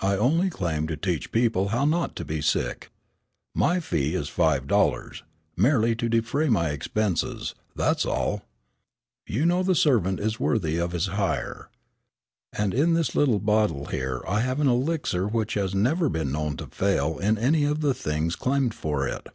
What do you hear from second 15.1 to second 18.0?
which has never been known to fail in any of the